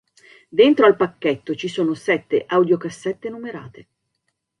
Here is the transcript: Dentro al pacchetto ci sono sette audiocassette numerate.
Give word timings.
Dentro 0.49 0.87
al 0.87 0.95
pacchetto 0.95 1.53
ci 1.53 1.67
sono 1.67 1.93
sette 1.93 2.43
audiocassette 2.47 3.29
numerate. 3.29 3.87